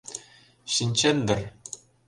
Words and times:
Шинчет 0.73 1.17
дыр? 1.27 1.39